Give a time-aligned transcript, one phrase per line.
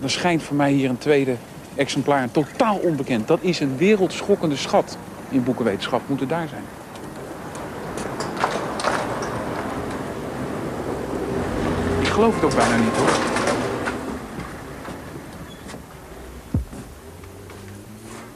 [0.00, 1.36] dan schijnt voor mij hier een tweede
[1.74, 3.28] exemplaar totaal onbekend.
[3.28, 6.02] Dat is een wereldschokkende schat in boekenwetenschap.
[6.06, 6.62] Moet het daar zijn.
[12.00, 13.10] Ik geloof het ook bijna niet hoor.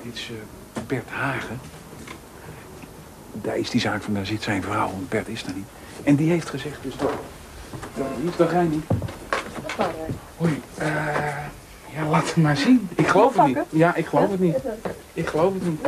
[0.02, 1.60] Dit is eh, Bert Hagen.
[3.32, 5.66] Daar is die zaak van, daar zit zijn vrouw, want Bert is er niet.
[6.02, 7.10] En die heeft gezegd dus dat...
[7.94, 8.84] Dat niet, dat niet.
[10.36, 11.23] Hoi, ja,
[12.14, 12.88] laat het maar zien.
[12.94, 13.58] Ik geloof het niet.
[13.70, 14.56] Ja, ik geloof het niet.
[15.12, 15.80] Ik geloof het niet.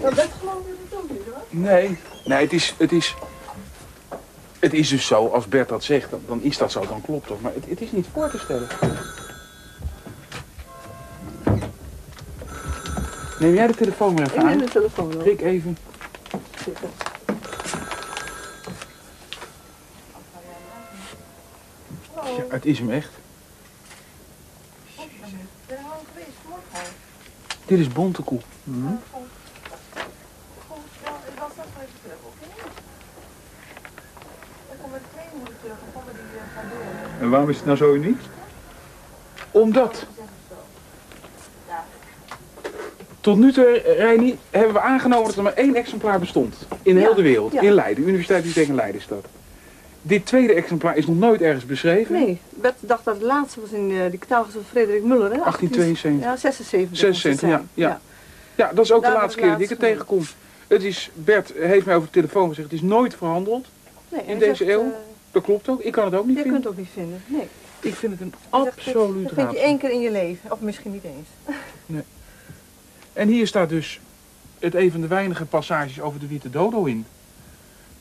[0.00, 1.42] Dat geloof je het ook niet hoor.
[1.50, 3.14] Nee, nee, het is, het is,
[4.58, 7.28] het is dus zo, als Bert dat zegt, dan, dan is dat zo, dan klopt
[7.28, 7.40] dat.
[7.40, 8.68] Maar het, het is niet voor te stellen.
[13.38, 14.58] Neem jij de telefoon maar even Ik neem aan?
[14.58, 15.18] de telefoon op.
[15.18, 15.76] Prik even.
[16.64, 16.90] Zitten.
[22.14, 23.10] Ja, het is hem echt.
[25.70, 26.92] Ben je al geweest morgen?
[27.48, 27.59] Dit is Bontekoe.
[27.59, 27.59] Goed, ja, ik was net even terug, oké?
[27.59, 27.59] Dan kom ik twee minuten terug, dan
[35.94, 37.20] komen die eh, gaan door.
[37.20, 38.20] En waarom is het nou zo uniek?
[39.50, 40.06] Omdat,
[41.68, 41.84] Ja.
[43.20, 46.54] tot nu toe, Reini, hebben we aangenomen dat er maar één exemplaar bestond.
[46.82, 47.52] In heel Ja, de wereld.
[47.52, 47.60] ja.
[47.60, 49.24] In Leiden, Universiteit die tegen Leiden staat.
[50.02, 52.14] Dit tweede exemplaar is nog nooit ergens beschreven.
[52.14, 55.38] Nee, Bert dacht dat het laatste was in uh, die catalogus van Frederik Muller, hè?
[55.38, 56.22] 1872.
[56.24, 56.98] Ja, 76.
[56.98, 58.00] 76, moet het ja, ja.
[58.54, 60.22] Ja, dat is ook Daar de laatste keer dat ik het tegenkom.
[60.66, 63.66] Het is, Bert heeft mij over de telefoon gezegd, het is nooit verhandeld.
[64.08, 64.80] Nee, In deze zegt, eeuw?
[64.80, 64.86] eh,
[65.32, 65.80] Dat klopt ook.
[65.80, 66.60] Ik kan het ook niet je vinden.
[66.62, 67.48] kunt het ook niet vinden, nee.
[67.80, 70.60] Ik vind het een Hij absoluut Dat vind je één keer in je leven, of
[70.60, 71.28] misschien niet eens.
[73.12, 74.00] En hier staat dus
[74.58, 77.06] het een van de weinige passages over de witte dodo in.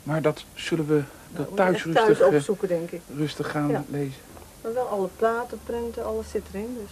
[0.04, 1.02] Maar dat zullen we
[1.32, 3.02] dat Nou, thuis rustig, eh, opzoeken, denk ik.
[3.18, 3.84] rustig gaan Ja.
[3.90, 4.14] lezen.
[4.62, 6.92] Maar wel alle platen, prenten, alles zit erin, dus.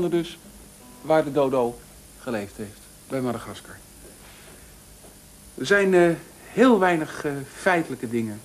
[0.00, 0.38] Dus
[1.00, 1.78] waar de dodo
[2.18, 3.76] geleefd heeft, bij Madagaskar.
[5.54, 6.10] Er zijn eh,
[6.52, 8.40] heel weinig eh, feitelijke dingen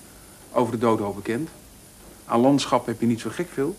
[0.52, 1.48] over de dodo bekend.
[2.24, 3.76] Aan landschap heb je niet zo gek veel.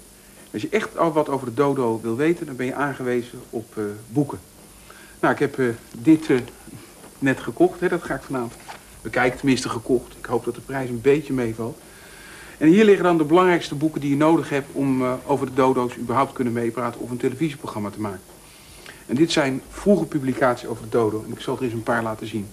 [0.53, 3.77] Als je echt al wat over de dodo wil weten, dan ben je aangewezen op
[3.77, 4.39] eh, boeken.
[5.19, 6.29] Nou, ik heb dit
[7.19, 8.53] net gekocht, hè, dat ga ik vanavond
[9.01, 10.17] bekijken, tenminste gekocht.
[10.17, 11.77] Ik hoop dat de prijs een beetje meevalt.
[12.59, 15.53] En hier liggen dan de belangrijkste boeken die je nodig hebt om eh, over de
[15.53, 18.21] dodo's überhaupt kunnen meepraten of een televisieprogramma te maken.
[19.05, 21.23] En dit zijn vroege publicaties over de dodo.
[21.25, 22.47] En ik zal er eens een paar laten zien.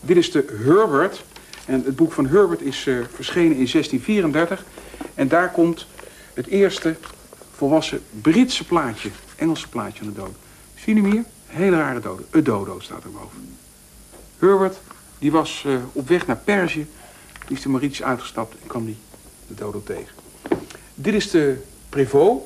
[0.00, 1.24] Dit is de Herbert.
[1.64, 4.64] En het boek van Herbert is eh, verschenen in 1634.
[5.14, 5.86] En daar komt
[6.34, 6.96] het eerste
[7.54, 10.34] volwassen Britse plaatje, Engelse plaatje van de dodo.
[10.74, 11.24] Zie je hem hier?
[11.46, 12.22] Hele rare dodo.
[12.30, 13.56] Het dodo staat erboven.
[14.38, 14.76] Herbert,
[15.18, 16.86] die was eh, op weg naar Perzië.
[17.46, 18.96] Die is de Mauritius uitgestapt en kwam die
[19.56, 20.14] de tegen.
[20.94, 21.56] Dit is de
[21.88, 22.44] Prévost.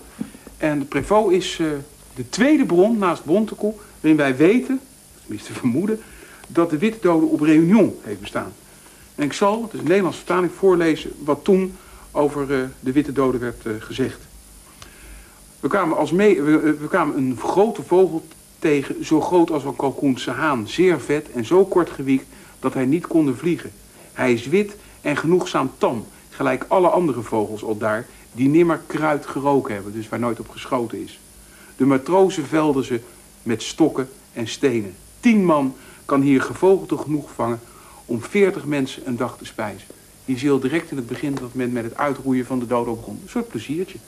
[0.56, 1.67] En de Prévost is eh,
[2.15, 3.75] de tweede bron naast Bontekoe...
[4.00, 4.81] waarin wij weten,
[5.21, 6.00] tenminste vermoeden...
[6.49, 8.53] dat de witte dodo op Réunion heeft bestaan.
[9.15, 11.12] En ik zal, het is een Nederlandse vertaling, voorlezen...
[11.25, 11.77] wat toen
[12.11, 14.19] over eh, de witte dodo werd eh, gezegd.
[15.61, 18.27] We kwamen, als mee, we, we kwamen een grote vogel
[18.59, 20.69] tegen, zo groot als een kalkoense haan.
[20.69, 22.27] Zeer vet en zo kort gewiekt
[22.61, 23.72] dat hij niet konde vliegen.
[24.12, 28.06] Hij is wit en genoegzaam tam, gelijk alle andere vogels al daar...
[28.32, 31.20] die nimmer kruid geroken hebben, dus waar nooit op geschoten is.
[31.76, 33.00] De matrozen velden ze
[33.42, 34.94] met stokken en stenen.
[35.20, 35.74] Tien man
[36.04, 37.60] kan hier gevogelte genoeg vangen
[38.04, 39.88] om veertig mensen een dag te spijzen.
[40.24, 42.66] Die zie je al direct in het begin dat men met het uitroeien van de
[42.66, 43.21] dodo begon.
[43.22, 43.98] Een soort pleziertje.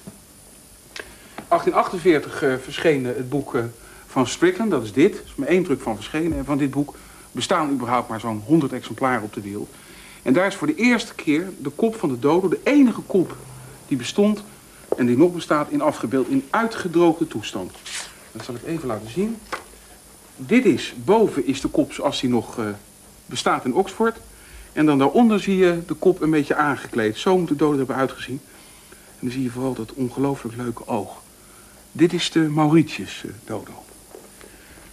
[1.48, 3.64] 1848 eh, verscheen eh, het boek eh,
[4.06, 5.14] van Strickland, dat is dit.
[5.14, 6.38] Er is maar één druk van verschenen.
[6.38, 6.94] En van dit boek
[7.32, 9.69] bestaan überhaupt maar zo'n 100 exemplaren op de wereld.
[10.23, 13.37] En daar is voor de eerste keer de kop van de dodo, de enige kop
[13.88, 14.43] die bestond
[14.97, 17.73] en die nog bestaat, in afgebeeld in uitgedroogde toestand.
[18.32, 19.37] Dat zal ik even laten zien.
[20.37, 22.65] Dit is, boven is de kop zoals die nog eh,
[23.26, 24.17] bestaat in Oxford.
[24.73, 27.17] En dan daaronder zie je de kop een beetje aangekleed.
[27.17, 28.41] Zo moet de dodo hebben uitgezien.
[28.91, 31.23] En dan zie je vooral dat ongelooflijk leuke oog.
[31.93, 33.73] Dit is de Mauritius eh, dodo.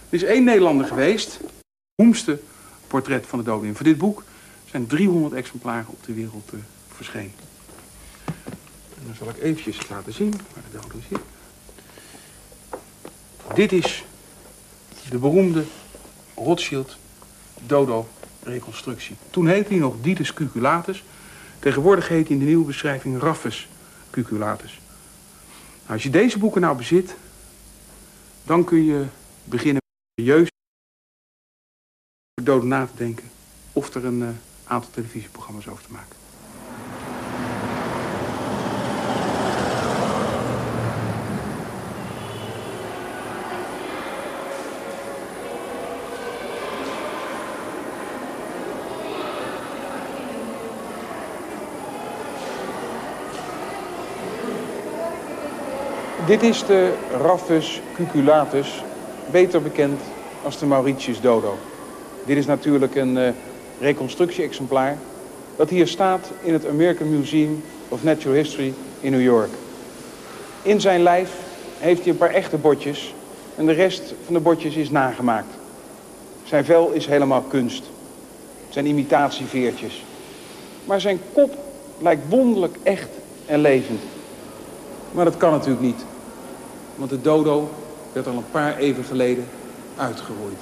[0.08, 1.40] Er is één Nederlander geweest.
[1.96, 2.40] Het
[2.86, 3.74] portret van de dodo in.
[3.74, 4.22] Voor dit boek
[4.70, 6.58] zijn 300 exemplaren op de wereld eh,
[6.88, 7.32] verschenen.
[9.06, 11.20] Dan zal ik eventjes laten zien waar de dodo zit.
[13.54, 14.04] Dit is
[15.10, 15.64] de beroemde
[16.34, 16.96] Rothschild
[17.66, 18.08] dodo
[18.42, 19.16] reconstructie.
[19.30, 21.04] Toen heette hij nog Didus cuculatus.
[21.58, 23.68] Tegenwoordig heet hij in de nieuwe beschrijving Raffus
[24.10, 24.80] cuculatus.
[25.80, 27.14] Nou, als je deze boeken nou bezit,
[28.44, 29.06] dan kun je
[29.44, 29.82] beginnen
[30.30, 30.48] over
[32.42, 33.30] doden na te denken.
[33.72, 34.28] Of er een uh,
[34.66, 36.16] aantal televisieprogramma's over te maken.
[56.26, 58.84] Dit is de Raphus cuculatus,
[59.30, 60.00] beter bekend
[60.42, 61.58] als de Mauritius dodo.
[62.24, 63.28] Dit is natuurlijk een uh,
[63.80, 64.98] reconstructie-exemplaar
[65.56, 69.50] dat hier staat in het American Museum of Natural History in New York.
[70.62, 71.30] In zijn lijf
[71.78, 73.14] heeft hij een paar echte botjes
[73.56, 75.54] en de rest van de botjes is nagemaakt.
[76.44, 77.84] Zijn vel is helemaal kunst.
[78.68, 80.04] Zijn imitatieveertjes.
[80.84, 81.56] Maar zijn kop
[81.98, 83.08] lijkt wonderlijk echt
[83.46, 84.00] en levend.
[85.12, 86.04] Maar dat kan natuurlijk niet.
[86.94, 87.70] Want de dodo
[88.12, 89.46] werd al een paar even geleden
[89.96, 90.58] uitgeroeid.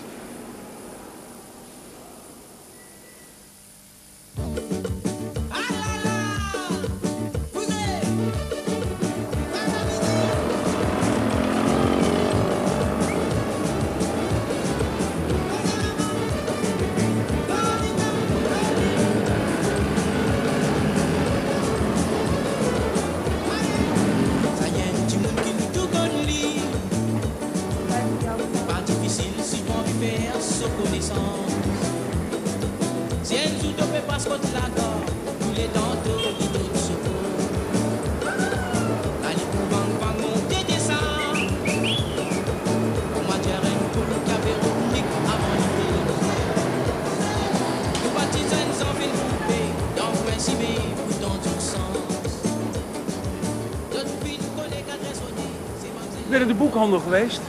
[56.75, 57.41] Geweest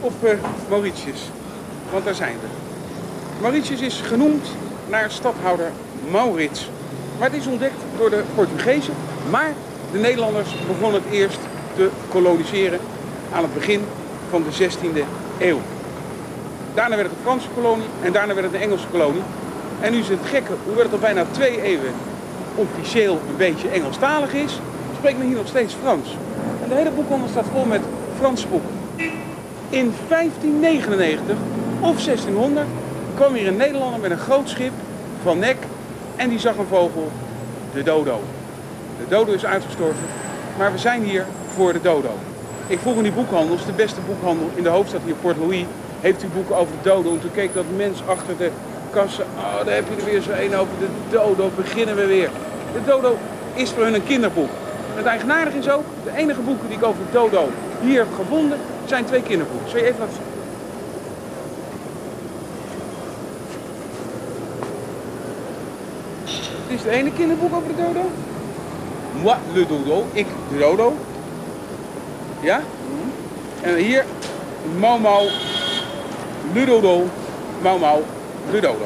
[0.00, 0.30] op uh,
[0.68, 1.30] Mauritius.
[1.92, 2.46] Want daar zijn we.
[3.40, 4.46] Mauritius is genoemd
[4.88, 5.70] naar stadhouder
[6.10, 6.70] Maurits.
[7.18, 8.94] Maar het is ontdekt door de Portugezen.
[9.30, 9.52] Maar
[9.92, 11.38] de Nederlanders begonnen het eerst
[11.76, 12.78] te koloniseren
[13.32, 13.84] aan het begin
[14.30, 15.02] van de 16e
[15.38, 15.60] eeuw.
[16.74, 19.22] Daarna werd het een Franse kolonie en daarna werd het een Engelse kolonie.
[19.80, 21.92] En nu is het gekke, hoewel het al bijna twee eeuwen
[22.54, 24.60] officieel een beetje Engelstalig is,
[24.96, 26.16] spreekt men hier nog steeds Frans.
[26.62, 27.80] En de hele boekhandel staat vol met
[28.18, 28.70] Franse boeken.
[29.68, 31.36] In 1599
[31.80, 32.66] of 1600
[33.14, 34.72] kwam hier een Nederlander met een groot schip
[35.22, 35.56] van nek
[36.16, 37.10] en die zag een vogel,
[37.72, 38.20] de dodo.
[38.98, 40.04] De dodo is uitgestorven,
[40.58, 42.10] maar we zijn hier voor de dodo.
[42.66, 45.64] Ik vroeg in die boekhandel, de beste boekhandel in de hoofdstad hier, Port Louis,
[46.00, 47.12] heeft u boeken over de dodo?
[47.12, 48.50] En toen keek dat mens achter de
[48.90, 52.30] kassen, oh, daar heb je er weer zo een over de dodo, beginnen we weer.
[52.72, 53.16] De dodo
[53.54, 54.50] is voor hun een kinderboek.
[54.94, 57.48] Het eigenaardige is ook, de enige boeken die ik over de dodo
[57.84, 59.70] hier heb gevonden, zijn twee kinderboeken.
[59.70, 60.32] Zal je even laten zien?
[66.68, 68.10] Dit is het ene kinderboek over de dodo.
[69.22, 70.06] Moi, le dodo.
[70.12, 70.96] Ik, de dodo.
[72.40, 72.60] Ja?
[73.60, 74.04] En hier,
[74.78, 75.28] Mau Mau,
[76.52, 77.06] le dodo.
[77.62, 78.02] Mau Mau,
[78.50, 78.76] dodo.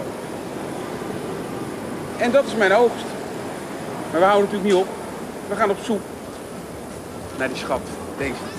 [2.17, 3.05] En dat is mijn oogst.
[4.11, 4.89] Maar we houden natuurlijk niet op.
[5.49, 6.01] We gaan op zoek
[7.37, 7.81] naar die schat.
[8.19, 8.58] Deze.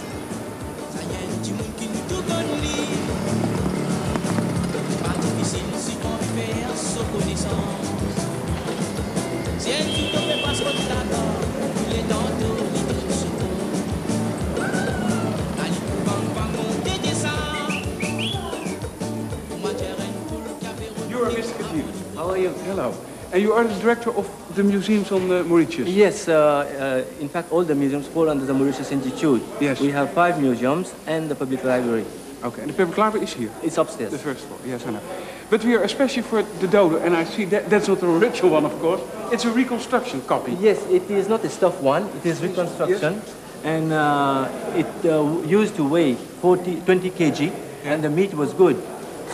[22.40, 22.50] You?
[22.66, 22.94] Hello.
[23.32, 25.88] And you are the director of the museums on uh, Mauritius?
[25.88, 29.44] Yes, uh, uh, in fact, all the museums fall under the Mauritius Institute.
[29.62, 29.80] Yes.
[29.80, 32.06] We have five museums and the public library.
[32.44, 33.52] Okay, and the public library is here?
[33.62, 34.12] It's upstairs.
[34.12, 35.02] The first floor, yes, I know.
[35.50, 38.52] But we are especially for the dodo, and I see that that's not a original
[38.52, 39.02] one, of course.
[39.32, 40.54] It's a reconstruction copy.
[40.54, 42.08] Yes, it is not a stuffed one.
[42.18, 43.22] It is reconstruction.
[43.64, 47.54] And uh, it uh, used to weigh 40, 20 kg,
[47.84, 48.82] and the meat was good.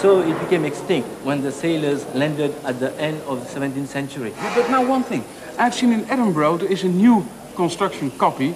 [0.02, 4.34] So it became extinct when the sailors landed at the end of the 17th century.
[4.56, 5.24] But now one thing.
[5.58, 7.26] I've seen in Edinburgh there is a new
[7.56, 8.56] construction copy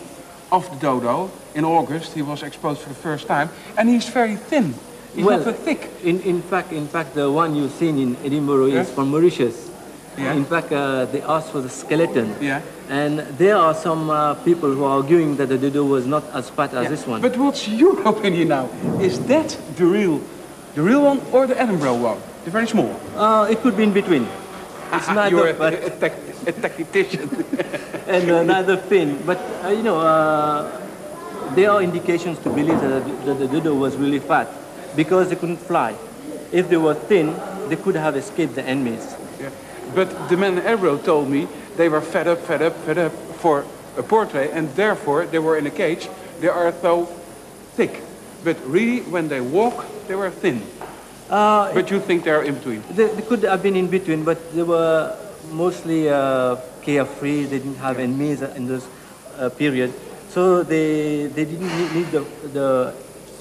[0.52, 1.32] of the dodo.
[1.56, 4.74] In August he was exposed for the first time, and he's very thin.
[5.16, 5.90] He's Well, not thick.
[6.04, 8.82] In, in fact, in fact, the one you've seen in Edinburgh Yeah.
[8.82, 9.70] is from Mauritius.
[10.18, 10.34] Yeah.
[10.34, 12.36] In fact, uh, they asked for the skeleton.
[12.42, 12.62] Yeah.
[12.90, 16.50] And there are some uh, people who are arguing that the dodo was not as
[16.50, 17.22] fat as this one.
[17.22, 18.70] But what's your opinion now?
[19.00, 20.22] Is that the real,
[20.80, 22.22] the real one or the Edinburgh one?
[22.46, 22.96] The very small.
[23.14, 24.26] Uh, it could be in between.
[24.94, 26.14] It's neither You're a, fat a, tech,
[26.48, 27.28] a tactician.
[28.08, 29.22] and uh, neither thin.
[29.26, 30.72] But uh, you know, uh,
[31.54, 34.48] there are indications to believe that the, that the dodo was really fat
[34.96, 35.98] because they couldn't fly.
[36.54, 37.36] If they were thin,
[37.68, 39.04] they could have escaped the enemies.
[39.38, 39.50] yeah.
[39.94, 43.12] But the man in Edinburgh told me they were fed up, fed up, fed up
[43.44, 43.66] for
[43.98, 46.08] a portrait, and therefore they were in a cage.
[46.40, 47.06] They are so
[47.76, 48.02] thick.
[48.44, 50.62] But really, when they walk, they were thin.
[51.30, 52.84] Uh, But you think they're in between?
[52.96, 55.16] They, they could have been in between, but they were
[55.52, 57.46] mostly uh, carefree.
[57.46, 58.88] They didn't have enemies in this
[59.38, 59.94] uh, period,
[60.30, 62.68] so they they didn't need, the, the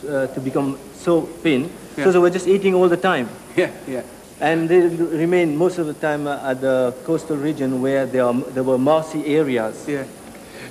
[0.09, 1.71] uh, to become so thin.
[1.97, 2.05] Yeah.
[2.05, 4.03] So they were just eating all the time, Yeah, yeah.
[4.41, 8.35] and they remained most of the time uh, at the coastal region where there are,
[8.55, 9.89] there were marshy areas.
[9.89, 10.05] Yeah.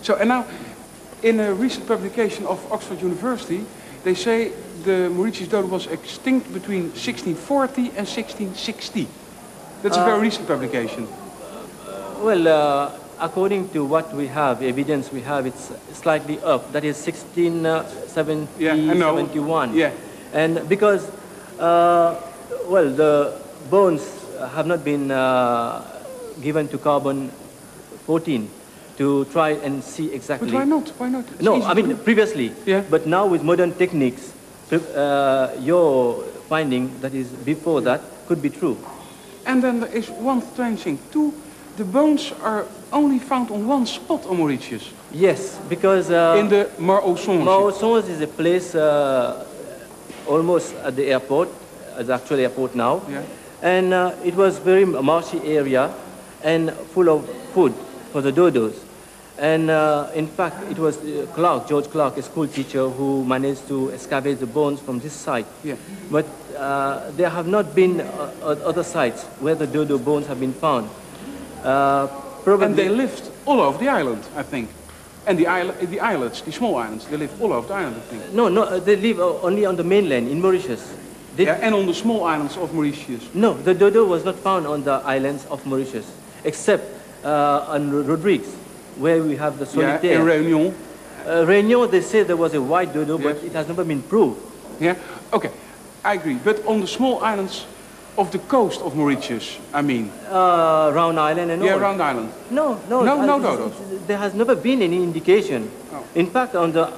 [0.01, 0.45] So, and now,
[1.23, 3.65] in a recent publication of Oxford University,
[4.07, 4.53] they say
[4.85, 9.05] the Mauritius dodo was extinct between 1640 and 1660.
[9.83, 11.09] That's a very recent publication.
[12.23, 16.71] Well, uh, according to what we have, evidence we have, it's slightly up.
[16.71, 19.17] That is 1670, Yeah, I know.
[19.17, 19.75] 71.
[19.75, 19.91] Yeah.
[20.31, 21.11] And because,
[21.59, 22.15] uh,
[22.65, 24.07] well, the bones
[24.55, 25.83] have not been uh,
[26.41, 27.29] given to carbon
[28.07, 28.49] 14
[28.97, 30.51] to try and see exactly.
[30.51, 30.89] But why not?
[30.97, 31.25] Why not?
[31.31, 32.51] It's No, I mean previously.
[32.65, 32.83] Yeah.
[32.89, 34.33] But now with modern techniques,
[34.71, 38.77] uh, your finding that is before that could be true.
[39.45, 41.33] And then there is one strange thing too.
[41.77, 46.69] The bones are only found on one spot on Mauritius, Yes, because uh, in the
[46.79, 47.43] Mar au Songe.
[47.45, 49.45] Mausons is a place uh,
[50.27, 51.49] almost at the airport,
[51.95, 53.01] at the actual airport now.
[53.07, 53.21] Yeah.
[53.61, 55.93] And uh, it was very marshy area
[56.43, 57.73] and full of food
[58.11, 58.86] for the dodos.
[59.39, 63.67] And uh, in fact, it was uh, Clark, George Clark, a school teacher, who managed
[63.67, 65.45] to excavate the bones from this site.
[65.63, 65.75] Yeah.
[66.09, 66.25] But
[66.57, 70.89] uh, there have not been uh, other sites where the dodo bones have been found.
[71.63, 72.07] Uh,
[72.43, 74.69] probably And they lived all over the island, I think.
[75.27, 77.99] And the, isle, the islets, the small islands, they live all over the island, I
[77.99, 78.33] think.
[78.33, 80.95] no, no, uh, they live uh, only on the mainland in Mauritius.
[81.35, 83.27] They, Yeah, and on the small islands of Mauritius.
[83.33, 86.09] No, the dodo was not found on the islands of Mauritius,
[86.45, 86.85] except
[87.25, 88.55] uh, on Rodrigues,
[88.99, 90.19] where we have the Yeah, solitaire.
[90.19, 90.73] in Réunion.
[91.25, 94.37] uh, Réunion, they say there was a white dodo, but it has never been proved.
[94.79, 94.95] Yeah,
[95.33, 95.51] okay,
[96.03, 96.37] I agree.
[96.43, 97.65] But on the small islands
[98.17, 100.09] of the coast of Mauritius, I mean.
[100.29, 101.79] Uh, Round Island and Yeah, all.
[101.79, 102.29] Round Island.
[102.49, 103.73] No, no, No, uh, no dodos.
[104.07, 105.69] There has never been any indication.
[105.93, 106.03] Oh.
[106.15, 106.89] In fact, on the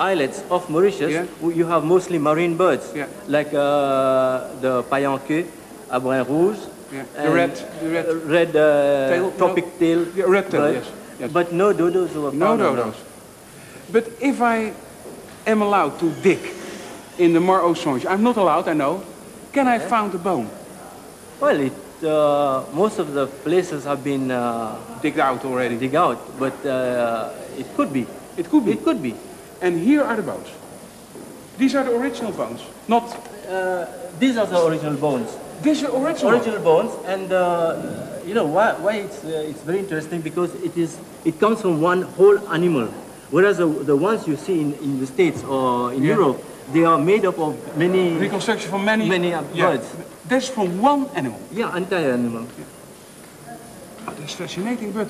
[0.00, 1.24] islets of Mauritius, Yeah.
[1.54, 3.06] you have mostly marine birds, Yeah.
[3.28, 5.46] like uh, the paillanquet,
[5.90, 6.58] à brun rouge,
[6.92, 9.32] Yeah, the red- the red- red uh, Tail, no.
[9.36, 10.86] tropic tail, Yeah, red tail, yes,
[11.20, 11.30] yes.
[11.32, 12.38] But no dodos were found.
[12.38, 12.94] No dodos.
[13.92, 14.72] But if I
[15.46, 16.38] am allowed to dig
[17.18, 19.02] in the Mar au Songe, I'm not allowed, I know.
[19.52, 20.48] Can I find a bone?
[21.40, 21.72] Well, it,
[22.04, 25.76] uh, most of the places have been uh, Digged out already.
[25.78, 28.06] dig out, but uh, it could be.
[28.36, 28.72] It could be.
[28.72, 29.14] It could be.
[29.62, 30.48] And here are the bones.
[31.56, 32.60] These are the original bones.
[32.88, 33.04] Not,
[33.48, 33.86] Uh,
[34.20, 35.30] these are the original bones.
[35.62, 36.32] These are original.
[36.34, 37.76] Original bones, and uh,
[38.26, 41.80] you know why, why it's, uh, it's very interesting because it is it comes from
[41.80, 42.86] one whole animal,
[43.30, 46.14] whereas the, the ones you see in, in the States or in Yeah.
[46.14, 49.88] Europe, they are made up of many, Reconstruction from many, Many, uh, birds.
[50.28, 51.40] That's from one animal.
[51.52, 52.46] yeah, entire animal.
[54.06, 55.08] Oh, that's fascinating, but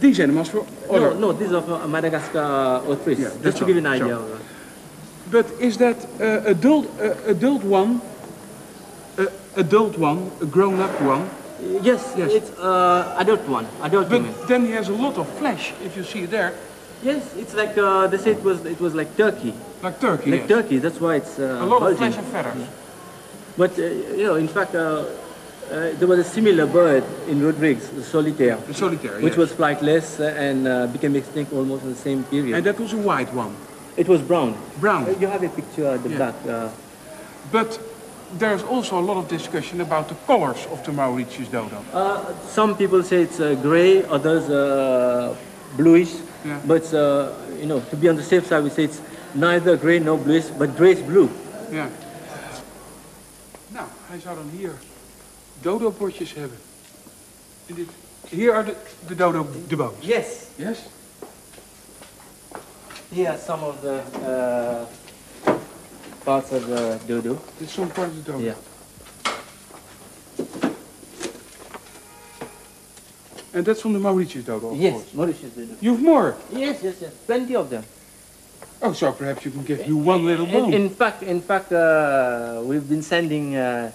[0.00, 1.14] these animals were No, other.
[1.14, 4.18] no, these are from Madagascar otris, Yeah, just to give you an idea.
[5.30, 8.00] But is that uh, adult, uh, adult one,
[9.56, 11.28] adult one, a grown-up one?
[11.82, 12.30] Yes, Yes.
[12.32, 14.34] it's uh, adult one, adult But human.
[14.48, 16.52] then he has a lot of flesh, if you see it there,
[17.02, 20.30] Yes, it's like uh, they say it was it was like turkey, like turkey.
[20.30, 20.48] like yes.
[20.48, 20.78] turkey.
[20.78, 21.98] That's why it's uh, A lot of bulging.
[21.98, 22.66] flesh and feathers.
[23.56, 23.82] But uh,
[24.16, 28.56] you know, in fact, uh, uh, there was a similar bird in Rodrigues, the solitaire,
[28.66, 29.42] The solitaire, which yes.
[29.44, 32.56] was flightless and uh, became extinct almost in the same period.
[32.56, 33.54] And that was a white one,
[33.96, 34.56] it was brown.
[34.80, 35.04] brown.
[35.20, 36.18] You have a picture at the Yeah.
[36.18, 36.34] back.
[36.48, 36.68] Uh,
[37.52, 37.78] But
[38.38, 41.76] there's also a lot of discussion about the colors of the Mauritius dodo.
[41.92, 45.34] uh, some people say it's uh, gray, others uh,
[45.76, 46.12] bluish.
[46.44, 46.60] Yeah.
[46.66, 49.00] But uh, you know, to be on the safe side, we say it's
[49.34, 51.28] neither gray nor bluish, but grayish blue.
[51.70, 51.88] Ja.
[53.68, 54.72] Nou, hij zou dan hier
[55.60, 56.58] dodo-potjes hebben.
[57.66, 57.88] En dit,
[58.28, 58.74] hier are the,
[59.06, 59.94] the dodo, the bones.
[60.00, 60.26] Yes.
[60.56, 60.78] Yes?
[63.14, 64.84] Here are some of the uh,
[66.26, 67.38] parts of the dodo.
[67.58, 68.42] Dit is zo'n part of the dodo.
[68.42, 68.54] Yeah.
[73.54, 75.14] And that's from the Mauritius dodo, of yes, course.
[75.14, 75.74] Mauritius dodo.
[75.80, 76.34] You've more.
[76.50, 77.84] Yes, yes, yes, plenty of them.
[78.82, 80.74] Oh, so perhaps you can give you one little bone.
[80.74, 83.90] in fact, in fact, uh, we've been sending uh,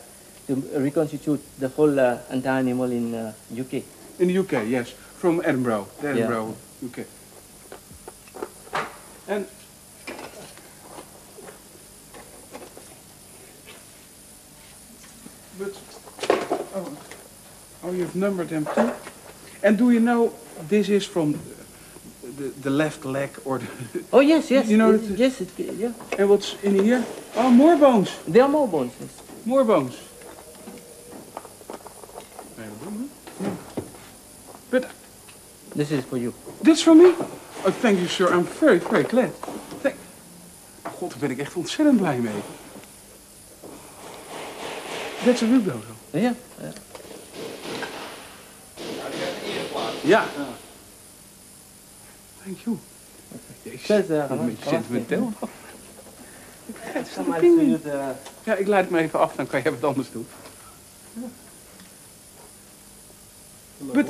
[0.47, 3.83] to reconstitute the whole uh, entire animal in uh, UK.
[4.19, 4.89] In the UK, yes.
[5.19, 5.87] From Edinburgh.
[6.01, 7.05] Edinburgh, UK.
[9.27, 9.45] And
[16.75, 16.97] oh,
[17.83, 18.91] oh, you've numbered them too.
[19.63, 20.33] And do you know
[20.69, 21.39] this is from
[22.37, 23.67] the, the left leg or the,
[24.13, 24.67] Oh yes, yes.
[24.67, 25.93] You know it- that- yes, it, yeah.
[26.17, 27.03] and what's in here?
[27.35, 28.09] Oh, more bones.
[28.27, 28.93] There are more bones.
[28.99, 29.21] Yes.
[29.45, 29.95] More bones.
[34.69, 34.89] But
[35.75, 36.33] This is for you.
[36.63, 37.13] Dit for me?
[37.65, 38.27] Oh, thank you, sir.
[38.33, 39.31] I'm very, very glad.
[39.81, 39.95] Thank...
[40.99, 42.31] God, daar ben ik echt ontzettend blij mee.
[45.25, 45.79] That's a dodo.
[46.13, 46.33] Yeah.
[46.59, 46.73] yeah.
[50.03, 50.25] Ja.
[52.43, 52.77] Thank you.
[53.63, 55.31] Uh, ik ben een beetje sentimenteel.
[57.33, 58.11] You the.
[58.43, 60.27] Ja, ik leid me even af, dan kan jij wat anders doen.
[63.77, 64.05] But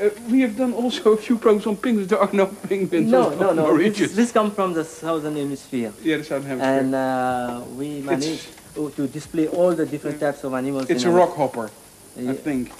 [0.00, 2.08] uh, we have done also a few programs on penguins.
[2.08, 3.90] There are no penguins No, on no, no.
[3.90, 6.78] This, this comes from the southern hemisphere, Yeah, the Southern Hemisphere.
[6.78, 10.88] and uh, we managed to, to display all the different types of animals.
[10.90, 11.70] It's a our- rock hopper,
[12.18, 12.72] I think.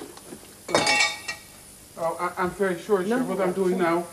[1.99, 4.05] Oh, I, I'm very sorry, sir, what I'm doing now.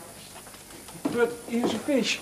[1.12, 2.18] But here's a fish.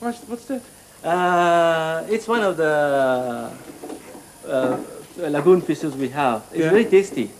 [0.00, 0.62] What's, what's that?
[1.02, 3.50] Uh, it's one of the
[4.48, 4.78] uh,
[5.18, 6.44] lagoon fishes we have.
[6.52, 6.70] It's Yeah.
[6.70, 7.30] very tasty.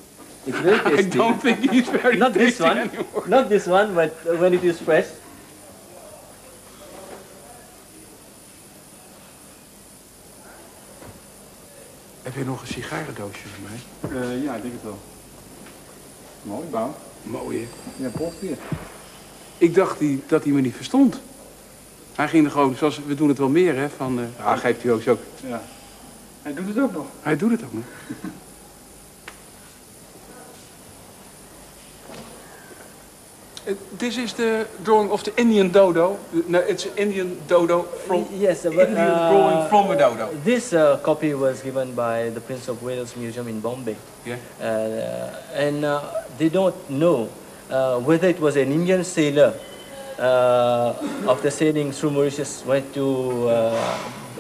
[0.47, 1.13] It's very tasty.
[1.13, 2.77] I don't think he's very Not this one.
[2.79, 3.25] anymore.
[3.29, 5.07] Not this one, but when it is fresh.
[12.35, 14.21] Heb je nog een sigarendoosje voor mij?
[14.21, 14.99] Eh, ja, ik denk het wel.
[16.43, 16.95] Mooi, bouw.
[17.23, 17.67] Mooi, hè?
[18.05, 18.57] Ja, post weer.
[19.59, 21.21] Ik dacht die, dat hij me niet verstond.
[22.15, 24.21] Hij ging er gewoon, zoals we doen het wel meer, hè, van...
[24.21, 25.21] eh ah, geeft hij ook, ook.
[25.47, 25.63] Ja.
[26.43, 27.07] Hij doet het ook nog.
[27.23, 27.79] Hij doet het ook, hè?
[33.67, 36.19] Uh, This is the drawing of the Indian dodo.
[36.49, 40.29] No, it's Indian dodo from yes, uh, Indian uh, drawing from a dodo.
[40.45, 43.97] This uh, copy was given by the Prince of Wales Museum in Bombay.
[44.27, 44.37] Yeah.
[44.61, 46.03] Uh, and uh,
[46.37, 47.31] they don't know
[47.71, 49.55] uh, whether it was an Indian sailor
[50.19, 50.93] uh,
[51.33, 53.81] after sailing through Mauritius went to uh,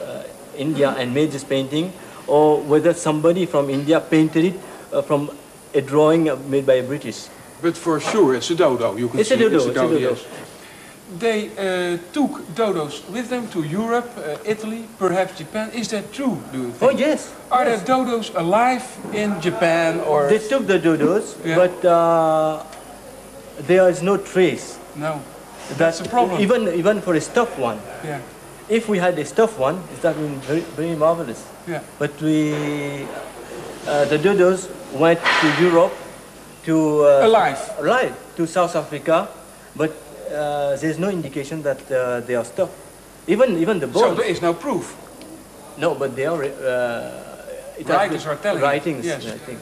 [0.04, 0.22] uh,
[0.56, 1.92] India and made this painting
[2.26, 4.56] or whether somebody from India painted it
[4.92, 5.30] uh, from
[5.72, 7.28] a drawing made by a British.
[7.62, 8.97] But for sure, it's a dodo.
[8.97, 9.99] You can It's see a dodo, it's a it's a dodo.
[9.99, 10.11] dodo.
[10.11, 10.25] Yes.
[11.19, 15.71] They uh, took dodos with them to Europe, uh, Italy, perhaps Japan.
[15.73, 16.38] Is that true?
[16.53, 16.83] Do you think?
[16.83, 17.33] Oh yes.
[17.51, 17.83] Are yes.
[17.83, 21.57] there dodos alive in Japan or They took the dodos, Yeah.
[21.57, 22.64] but uh,
[23.67, 24.79] there is no trace.
[24.97, 25.21] no?
[25.79, 26.40] That's a problem.
[26.40, 27.79] Even even for a stuffed one.
[28.05, 28.21] Yeah,
[28.69, 31.40] If we had a stuffed one, it would have been very, very marvelous.
[31.69, 31.81] yeah.
[31.99, 32.53] But we,
[33.87, 35.93] uh, the dodos went to Europe,
[36.64, 37.61] to uh, Alive.
[37.81, 39.29] right to South Africa,
[39.77, 39.90] but
[40.31, 42.72] uh, there's no indication that uh, they are stuffed.
[43.27, 44.07] Even even the bones.
[44.07, 44.96] So there is no proof.
[45.79, 46.42] no, but they are.
[46.44, 49.27] Uh, it Writers are telling it, Writings, yes.
[49.27, 49.59] I think.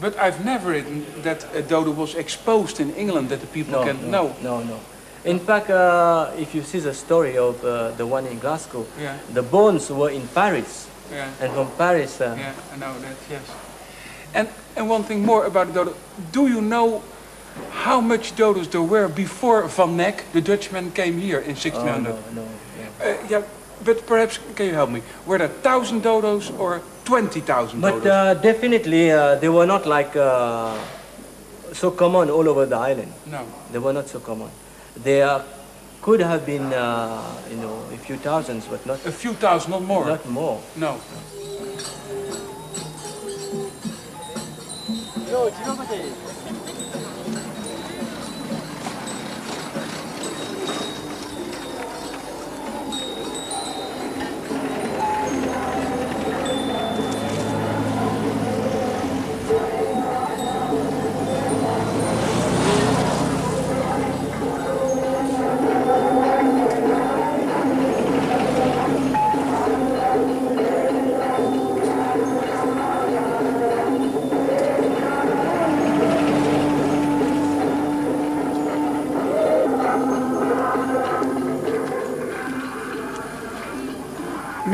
[0.00, 3.84] But I've never written that a dodo was exposed in England that the people No,
[3.84, 4.78] can no, no, no.
[5.24, 9.18] In fact, uh, if you see the story of uh, the one in Glasgow, Yeah,
[9.34, 12.52] the bones were in Paris, yeah, and from Paris, uh, yeah.
[12.74, 13.16] I know that.
[13.30, 13.42] Yes.
[14.34, 15.94] And and one thing more about the dodo.
[16.32, 17.02] Do you know
[17.70, 22.02] how much dodos there were before Van Neck, the Dutchman, came here in oh, 1600?
[22.02, 22.48] no, no, no.
[23.02, 23.42] Uh, yeah,
[23.84, 25.02] but perhaps can you help me?
[25.26, 30.14] Were there thousand dodos or twenty thousand But uh, definitely, uh, they were not like
[30.16, 30.78] uh,
[31.72, 33.12] so common all over the island.
[33.26, 33.44] no.
[33.72, 34.50] They were not so common.
[35.02, 35.40] They uh,
[36.02, 39.82] could have been, uh, you know, a few thousands, but not A few thousand, not
[39.82, 40.06] more.
[40.06, 40.60] not more.
[40.76, 41.00] No.
[45.32, 46.31] 今う、自。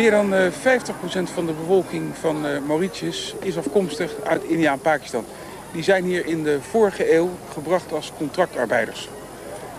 [0.09, 0.47] Meer dan eh,
[1.29, 5.25] 50% van de bevolking van eh, Mauritius is afkomstig uit India en Pakistan.
[5.73, 9.09] die zijn hier in de vorige eeuw gebracht als contractarbeiders.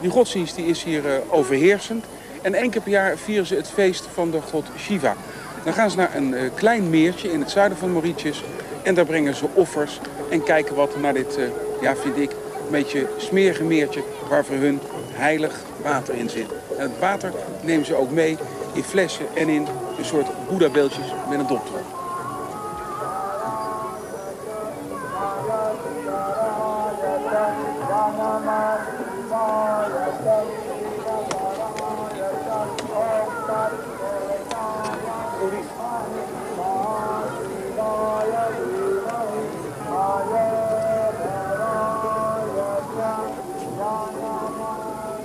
[0.01, 2.05] Die godsdienst die is hier eh, overheersend.
[2.41, 5.15] En één keer per jaar vieren ze het feest van de god Shiva.
[5.63, 8.43] Dan gaan ze naar een eh, klein meertje in het zuiden van Mauritius.
[8.83, 11.43] En daar brengen ze offers en kijken wat naar dit, eh,
[11.81, 14.03] ja vind ik, een beetje smerige meertje...
[14.29, 14.79] waar voor hun
[15.11, 16.47] heilig water in zit.
[16.75, 18.37] Het water nemen ze ook mee
[18.73, 19.67] in flessen en in
[19.99, 21.97] een soort boeddha-beeldjes met een dop erop.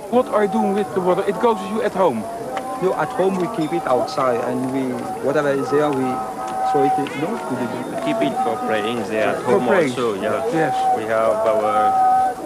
[0.09, 1.23] What are you doing with the water?
[1.27, 2.44] It goes you at home.
[2.81, 4.83] No, at home we keep it outside and we
[5.25, 6.05] whatever is there we
[6.71, 9.67] throw it in, no to the We keep it for praying there at For home
[9.67, 9.91] praying.
[9.91, 10.45] also, yeah.
[10.51, 10.75] Yes.
[10.97, 11.75] We have our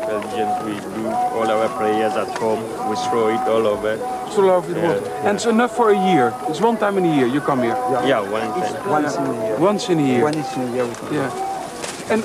[0.07, 3.93] religions, we do all our prayers at home, we throw it all over.
[4.27, 5.09] It's all over the Yeah, water.
[5.25, 6.33] And it's enough for a year.
[6.47, 7.75] It's one time in a year you come here.
[8.05, 8.89] Yeah, one time.
[8.89, 9.57] once in a year.
[9.59, 10.23] Once in a year.
[10.23, 11.13] Once in a year we come.
[11.13, 12.11] Yeah.
[12.13, 12.23] And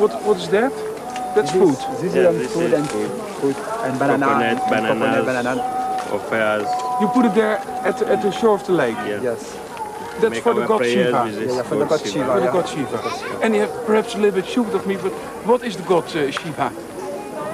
[0.00, 0.72] what what is that?
[1.34, 1.76] That's This- food.
[2.00, 3.10] This Yeah, is this food is and food.
[3.40, 4.26] fruit and banana.
[4.26, 4.98] Coconut, and bananas.
[5.02, 5.52] Coconut, banana.
[6.12, 6.68] Offers,
[7.00, 8.96] You put it there at the, at the shore of the lake.
[9.06, 9.20] yeah.
[9.22, 9.58] Yes.
[10.20, 11.30] That's Make for the god Shiva.
[11.32, 12.26] Yeah, yeah, for the god Shiva.
[12.26, 13.40] For the god Shiva.
[13.42, 15.12] And you have perhaps a little bit stupid of me, but
[15.46, 16.68] what is the god uh, Shiva?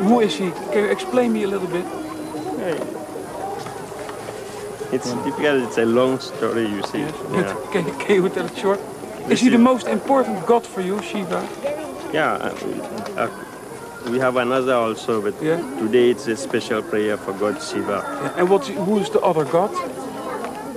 [0.04, 0.50] Who is he?
[0.72, 1.86] Can you explain me a little bit?
[4.90, 7.00] It's difficult, it's a long story, you see.
[7.00, 7.14] Yes.
[7.32, 8.80] Yeah, can, can you tell it short?
[9.28, 11.46] Is he the most important god for you, Shiva?
[12.12, 12.54] yeah uh,
[13.18, 13.44] uh,
[14.10, 15.58] we have another also, but Yeah.
[15.78, 17.98] today it's a special prayer for God Shiva.
[18.04, 18.38] Yeah.
[18.40, 18.66] And what?
[18.66, 19.70] Who is the other god?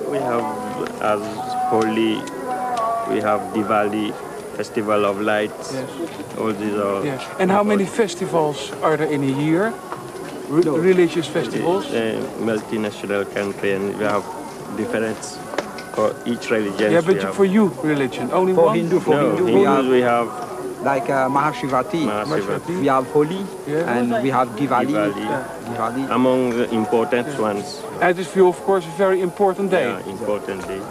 [0.09, 0.45] We have
[1.01, 1.21] as
[1.71, 2.15] holy,
[3.09, 4.13] we have Diwali,
[4.57, 5.73] Festival of Lights.
[5.73, 5.89] Yes.
[6.39, 7.21] All these are Yes.
[7.39, 9.73] And how many festivals are there in a year?
[10.49, 10.75] Re- No.
[10.77, 11.85] Religious festivals?
[11.93, 14.23] a multinational country and we have
[14.75, 15.17] different
[15.95, 16.91] for each religion.
[16.91, 17.35] Yeah, we but have.
[17.35, 18.75] for you, religion only For one.
[18.75, 20.27] Hindu, for no, Hindu, Hindus we have
[20.83, 22.03] like uh, Mahashivati.
[22.05, 22.79] Mahashivati.
[22.81, 23.97] We have Holi Yeah.
[23.97, 24.87] and we have Diwali.
[24.87, 25.27] Diwali.
[25.75, 26.09] Diwali.
[26.11, 27.81] among the important ones.
[28.01, 29.87] And it is for you, of course, a very important day.
[29.89, 30.81] Yeah, important day.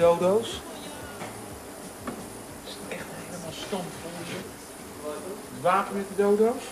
[0.00, 0.60] Dodo's.
[2.64, 3.84] Het is echt helemaal
[4.26, 4.42] hier.
[5.52, 6.62] Het water met de dodo's.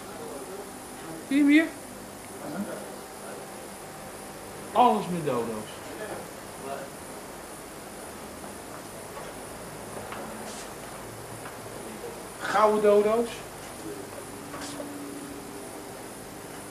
[1.29, 1.67] Zie je hem hier?
[4.73, 5.69] Alles met dodo's.
[12.41, 13.31] Gouden dodo's.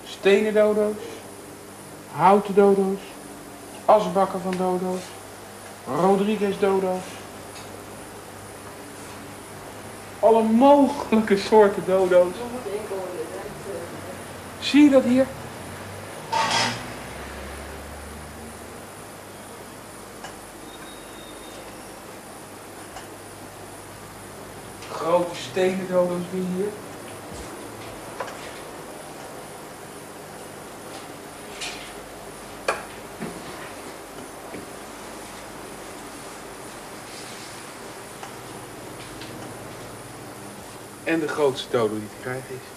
[0.05, 0.95] Stenen dodo's.
[2.11, 2.99] Houten dodo's.
[3.85, 5.01] Asbakken van dodo's.
[5.87, 7.03] Rodriguez dodo's.
[10.19, 12.33] Alle mogelijke soorten dodo's.
[14.59, 15.25] Zie je dat hier?
[24.91, 26.86] Grote stenen dodo's hier.
[41.07, 42.75] en de grootste dodo die te krijgen is.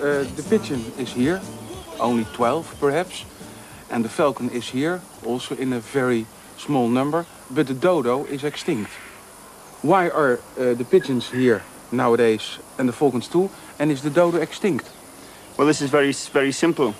[0.00, 1.40] Eh, uh, the pigeon is here,
[1.98, 3.24] only 12 perhaps.
[3.98, 7.26] And the falcon is here, also in a very small number.
[7.50, 8.92] But the dodo is extinct.
[9.82, 13.50] Why are uh, the pigeons here nowadays and the falcons too?
[13.76, 14.88] And is the dodo extinct?
[15.56, 16.94] Well, this is very, very simple.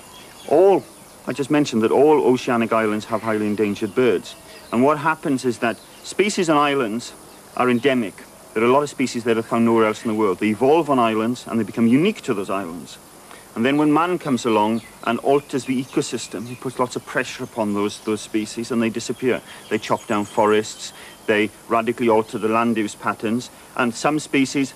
[0.49, 0.83] All,
[1.25, 4.35] I just mentioned that all oceanic islands have highly endangered birds.
[4.73, 7.13] And what happens is that species on islands
[7.55, 8.15] are endemic.
[8.53, 10.39] There are a lot of species that are found nowhere else in the world.
[10.39, 12.97] They evolve on islands and they become unique to those islands.
[13.55, 17.43] And then when man comes along and alters the ecosystem, he puts lots of pressure
[17.43, 19.41] upon those, those species and they disappear.
[19.69, 20.93] They chop down forests,
[21.25, 24.73] they radically alter the land use patterns, and some species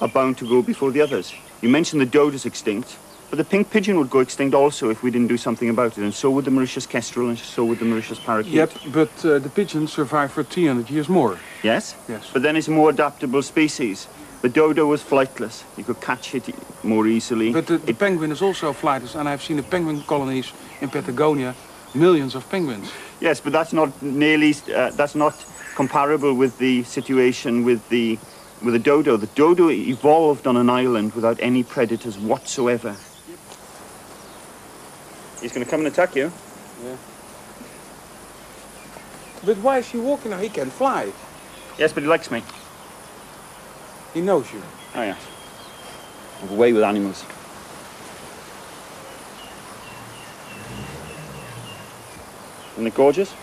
[0.00, 1.34] are bound to go before the others.
[1.60, 2.96] You mentioned the dodo's extinct,
[3.30, 6.04] but the pink pigeon would go extinct also if we didn't do something about it,
[6.04, 8.52] and so would the Mauritius kestrel, and so would the Mauritius parakeet.
[8.52, 11.38] Yep, but uh, the pigeons survive for 300 years more.
[11.62, 11.96] Yes?
[12.08, 12.30] Yes.
[12.32, 14.06] But then it's a more adaptable species.
[14.44, 15.64] The dodo was flightless.
[15.78, 16.44] You could catch it
[16.84, 17.50] more easily.
[17.50, 20.52] But the, the penguin is also flightless, and I've seen the penguin colonies
[20.82, 21.54] in Patagonia,
[21.94, 22.92] millions of penguins.
[23.22, 25.32] Yes, but that's not nearly, uh, that's not
[25.76, 28.18] comparable with the situation with the,
[28.62, 29.16] with the dodo.
[29.16, 32.94] The dodo evolved on an island without any predators whatsoever.
[35.40, 36.30] He's going to come and attack you.
[36.84, 36.96] Yeah.
[39.46, 40.38] But why is he walking now?
[40.38, 41.10] He can fly.
[41.78, 42.42] Yes, but he likes me.
[44.14, 44.62] He knows you.
[44.94, 45.16] Oh, yeah.
[46.40, 47.24] I'm way with animals.
[52.74, 53.34] Isn't it gorgeous?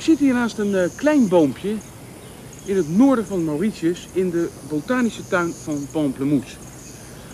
[0.00, 1.74] Ik zit hier naast een eh, klein boompje
[2.64, 6.56] in het noorden van Mauritius in de botanische tuin van Pamplemousse.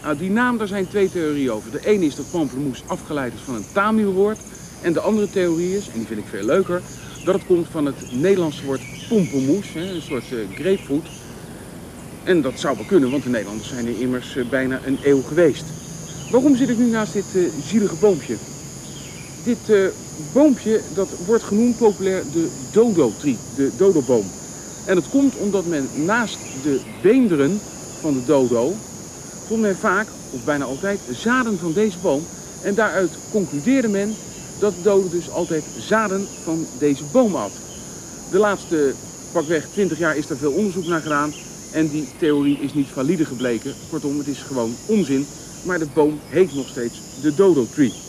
[0.03, 1.71] Nou, die naam, daar zijn twee theorieën over.
[1.71, 4.39] De ene is dat Pamplemousse afgeleid is van een Tamilwoord.
[4.83, 6.83] En de andere theorie is, en die vind ik veel leuker,
[7.25, 11.07] dat het komt van het Nederlandse woord pompomoes, hè, een soort eh, grapefruit.
[12.25, 15.23] En dat zou wel kunnen, want de Nederlanders zijn er immers eh, bijna een eeuw
[15.23, 15.65] geweest.
[16.31, 18.37] Waarom zit ik nu naast dit zielige boompje?
[19.45, 19.93] Dit
[20.33, 24.25] boompje dat wordt genoemd populair de dodo-tree, de dodoboom.
[24.85, 27.61] En dat komt omdat men naast de beenderen
[28.01, 28.73] van de dodo,
[29.47, 32.23] vond men vaak, of bijna altijd, zaden van deze boom.
[32.63, 34.17] En daaruit concludeerde men
[34.59, 37.53] dat de dodo dus altijd zaden van deze boom had.
[38.31, 38.95] De laatste
[39.33, 41.33] pakweg 20 jaar is daar veel onderzoek naar gedaan.
[41.71, 43.75] En die theorie is niet valide gebleken.
[43.89, 45.27] Kortom, het is gewoon onzin.
[45.63, 48.06] Maar de boom heet nog steeds de dodo-tree.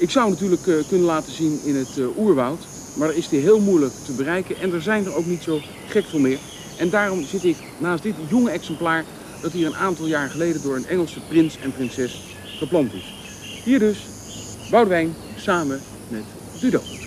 [0.00, 2.58] Ik zou natuurlijk eh, kunnen laten zien in het eh, oerwoud,
[2.96, 5.60] maar daar is die heel moeilijk te bereiken en er zijn er ook niet zo
[5.88, 6.38] gek veel meer.
[6.78, 9.04] En daarom zit ik naast dit jonge exemplaar
[9.42, 12.20] dat hier een aantal jaar geleden door een Engelse prins en prinses
[12.58, 13.14] geplant is.
[13.64, 13.98] Hier dus
[14.70, 16.24] Boudewijn samen met
[16.60, 16.99] Dudo.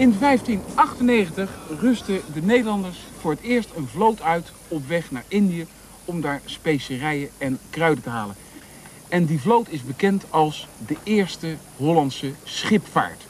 [0.00, 5.66] In 1598 rustten de Nederlanders voor het eerst een vloot uit op weg naar Indië
[6.04, 8.34] om daar specerijen en kruiden te halen.
[9.08, 13.22] En die vloot is bekend als de eerste Hollandse schipvaart.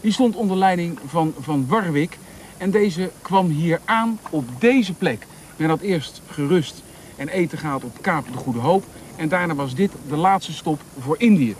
[0.00, 2.18] Die stond onder leiding van Van Warwick
[2.56, 5.26] en deze kwam hier aan op deze plek.
[5.56, 6.82] Men had eerst gerust
[7.16, 8.84] en eten gehaald op Kaap de Goede Hoop
[9.16, 11.56] en daarna was dit de laatste stop voor Indië.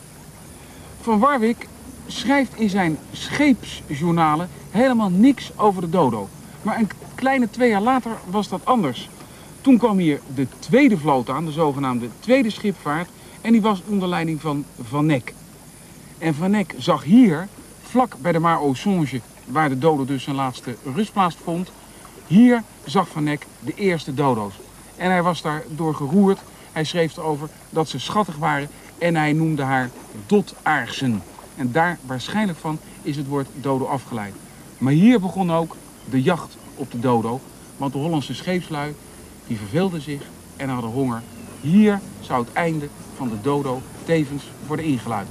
[1.01, 1.69] Van Warwick
[2.07, 6.29] schrijft in zijn scheepsjournalen helemaal niks over de dodo.
[6.63, 9.09] Maar een kleine twee jaar later was dat anders.
[9.61, 13.09] Toen kwam hier de tweede vloot aan, de zogenaamde tweede schipvaart.
[13.41, 15.35] En die was onder leiding van Van Neck.
[16.19, 17.49] En Van Neck zag hier,
[17.83, 18.61] vlak bij de Mar
[19.45, 21.71] waar de dodo dus zijn laatste rustplaats vond.
[22.27, 24.55] Hier zag Van Neck de eerste dodo's.
[24.97, 26.39] En hij was daardoor geroerd.
[26.73, 29.91] Hij schreef erover dat ze schattig waren en hij noemde haar
[30.27, 31.23] dotaarsen.
[31.57, 34.35] En daar waarschijnlijk van is het woord dodo afgeleid.
[34.79, 35.77] Maar hier begon ook
[36.11, 37.41] de jacht op de dodo.
[37.77, 38.95] Want de Hollandse scheepslui
[39.47, 40.23] die verveelden zich
[40.57, 41.23] en hadden honger.
[41.61, 45.29] Hier zou het einde van de dodo tevens worden ingeluid.